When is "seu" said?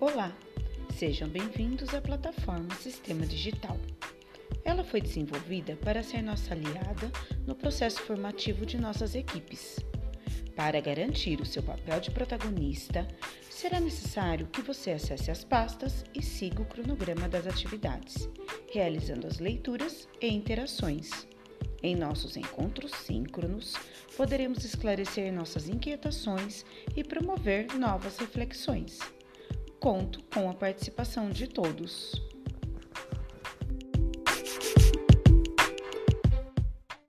11.44-11.64